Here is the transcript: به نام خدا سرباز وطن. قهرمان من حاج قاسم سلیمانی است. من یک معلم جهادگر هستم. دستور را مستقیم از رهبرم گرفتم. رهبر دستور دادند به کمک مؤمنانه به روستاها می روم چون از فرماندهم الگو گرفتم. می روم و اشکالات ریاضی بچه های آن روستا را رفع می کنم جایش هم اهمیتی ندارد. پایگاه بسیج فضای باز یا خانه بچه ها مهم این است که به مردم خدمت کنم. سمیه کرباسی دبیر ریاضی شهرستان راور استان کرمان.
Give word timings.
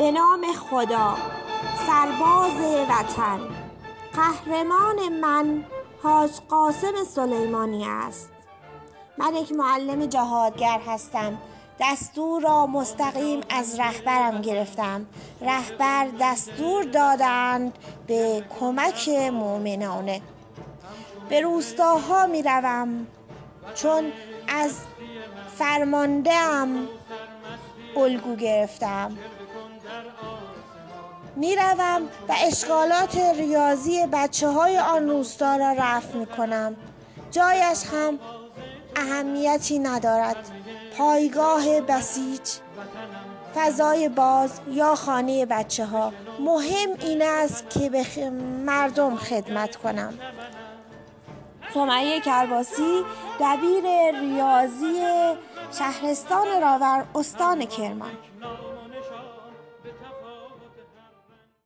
به 0.00 0.10
نام 0.10 0.52
خدا 0.52 1.16
سرباز 1.86 2.86
وطن. 2.88 3.40
قهرمان 4.12 5.08
من 5.20 5.64
حاج 6.02 6.30
قاسم 6.48 7.04
سلیمانی 7.08 7.86
است. 7.86 8.30
من 9.18 9.34
یک 9.34 9.52
معلم 9.52 10.06
جهادگر 10.06 10.80
هستم. 10.86 11.38
دستور 11.80 12.42
را 12.42 12.66
مستقیم 12.66 13.40
از 13.50 13.80
رهبرم 13.80 14.42
گرفتم. 14.42 15.06
رهبر 15.40 16.08
دستور 16.20 16.84
دادند 16.84 17.78
به 18.06 18.44
کمک 18.60 19.08
مؤمنانه 19.08 20.20
به 21.28 21.40
روستاها 21.40 22.26
می 22.26 22.42
روم 22.42 23.06
چون 23.74 24.12
از 24.48 24.80
فرماندهم 25.58 26.88
الگو 27.96 28.36
گرفتم. 28.36 29.16
می 31.36 31.56
روم 31.56 32.02
و 32.28 32.34
اشکالات 32.46 33.16
ریاضی 33.16 34.06
بچه 34.12 34.48
های 34.48 34.78
آن 34.78 35.08
روستا 35.08 35.56
را 35.56 35.72
رفع 35.72 36.18
می 36.18 36.26
کنم 36.26 36.76
جایش 37.30 37.84
هم 37.92 38.18
اهمیتی 38.96 39.78
ندارد. 39.78 40.50
پایگاه 40.98 41.80
بسیج 41.80 42.40
فضای 43.54 44.08
باز 44.08 44.60
یا 44.70 44.94
خانه 44.94 45.46
بچه 45.46 45.86
ها 45.86 46.12
مهم 46.40 46.88
این 47.00 47.22
است 47.22 47.70
که 47.70 47.90
به 47.90 48.30
مردم 48.66 49.16
خدمت 49.16 49.76
کنم. 49.76 50.14
سمیه 51.74 52.20
کرباسی 52.20 53.04
دبیر 53.40 53.84
ریاضی 54.20 55.00
شهرستان 55.78 56.46
راور 56.60 57.04
استان 57.14 57.64
کرمان. 57.64 58.10